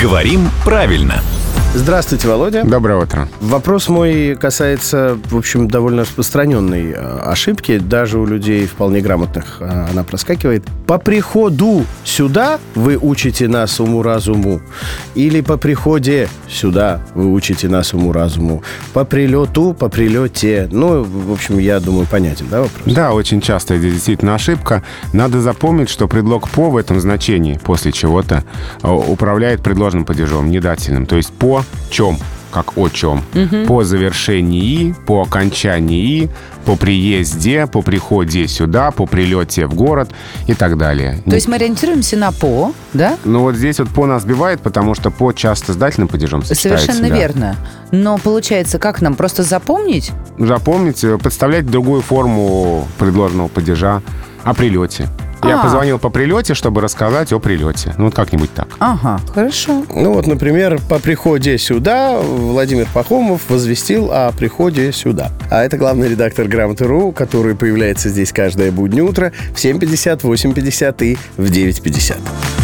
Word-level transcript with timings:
Говорим 0.00 0.48
правильно. 0.64 1.20
Здравствуйте, 1.74 2.28
Володя. 2.28 2.62
Доброе 2.62 3.02
утро. 3.02 3.26
Вопрос 3.40 3.88
мой 3.88 4.36
касается, 4.36 5.18
в 5.24 5.36
общем, 5.36 5.66
довольно 5.66 6.02
распространенной 6.02 6.92
э, 6.92 7.18
ошибки. 7.24 7.78
Даже 7.78 8.20
у 8.20 8.26
людей 8.26 8.66
вполне 8.66 9.00
грамотных 9.00 9.56
э, 9.58 9.86
она 9.90 10.04
проскакивает. 10.04 10.62
По 10.86 10.98
приходу 10.98 11.84
сюда 12.12 12.60
вы 12.74 12.98
учите 12.98 13.48
нас 13.48 13.80
уму-разуму? 13.80 14.60
Или 15.14 15.40
по 15.40 15.56
приходе 15.56 16.28
сюда 16.48 17.00
вы 17.14 17.32
учите 17.32 17.68
нас 17.68 17.94
уму-разуму? 17.94 18.62
По 18.92 19.04
прилету, 19.04 19.72
по 19.72 19.88
прилете? 19.88 20.68
Ну, 20.70 21.02
в 21.02 21.32
общем, 21.32 21.58
я 21.58 21.80
думаю, 21.80 22.06
понятен, 22.06 22.46
да, 22.50 22.62
вопрос? 22.62 22.94
Да, 22.94 23.12
очень 23.12 23.40
часто 23.40 23.74
это 23.74 23.84
действительно 23.84 24.34
ошибка. 24.34 24.82
Надо 25.14 25.40
запомнить, 25.40 25.88
что 25.88 26.06
предлог 26.06 26.48
«по» 26.50 26.70
в 26.70 26.76
этом 26.76 27.00
значении 27.00 27.58
после 27.62 27.92
чего-то 27.92 28.44
э, 28.82 28.88
управляет 28.88 29.62
предложенным 29.62 30.04
падежом, 30.04 30.50
недательным. 30.50 31.06
То 31.06 31.16
есть 31.16 31.32
«по 31.32 31.64
чем», 31.90 32.18
как 32.52 32.78
о 32.78 32.88
чем. 32.88 33.22
По 33.66 33.82
завершении, 33.82 34.94
по 35.06 35.22
окончании, 35.22 36.30
по 36.64 36.76
приезде, 36.76 37.66
по 37.66 37.82
приходе 37.82 38.46
сюда, 38.46 38.90
по 38.92 39.06
прилете 39.06 39.66
в 39.66 39.74
город 39.74 40.10
и 40.46 40.54
так 40.54 40.78
далее. 40.78 41.20
То 41.24 41.34
есть 41.34 41.48
мы 41.48 41.56
ориентируемся 41.56 42.16
на 42.16 42.30
«по», 42.30 42.72
да? 42.92 43.16
Ну 43.24 43.40
вот 43.40 43.56
здесь 43.56 43.78
вот 43.78 43.88
«по» 43.88 44.06
нас 44.06 44.22
сбивает, 44.22 44.60
потому 44.60 44.94
что 44.94 45.10
«по» 45.10 45.32
часто 45.32 45.72
с 45.72 45.76
дательным 45.76 46.08
падежом 46.08 46.44
сочетается. 46.44 46.86
Совершенно 46.86 47.08
да. 47.08 47.16
верно. 47.16 47.56
Но 47.90 48.18
получается, 48.18 48.78
как 48.78 49.02
нам 49.02 49.14
просто 49.14 49.42
запомнить? 49.42 50.12
Запомните, 50.38 51.18
подставлять 51.18 51.66
другую 51.66 52.02
форму 52.02 52.86
предложенного 52.98 53.48
падежа 53.48 54.02
о 54.44 54.54
прилете. 54.54 55.08
Я 55.44 55.58
А. 55.58 55.62
позвонил 55.62 55.98
по 55.98 56.08
прилете, 56.08 56.54
чтобы 56.54 56.80
рассказать 56.80 57.32
о 57.32 57.38
прилете. 57.40 57.94
Ну, 57.98 58.04
вот 58.06 58.14
как-нибудь 58.14 58.52
так. 58.54 58.68
Ага, 58.78 59.20
хорошо. 59.34 59.84
Ну 59.94 60.12
вот, 60.14 60.26
например, 60.26 60.80
по 60.88 60.98
приходе 60.98 61.58
сюда 61.58 62.20
Владимир 62.20 62.86
Пахомов 62.92 63.42
возвестил 63.48 64.10
о 64.12 64.30
приходе 64.32 64.92
сюда. 64.92 65.32
А 65.50 65.64
это 65.64 65.76
главный 65.76 66.08
редактор 66.08 66.46
Грамоты.ру, 66.46 67.12
который 67.12 67.54
появляется 67.54 68.08
здесь 68.08 68.32
каждое 68.32 68.70
буднее 68.70 69.02
утро 69.02 69.32
в 69.54 69.56
7.50, 69.56 70.20
8.50 70.20 71.04
и 71.04 71.18
в 71.36 71.50
9.50. 71.50 72.61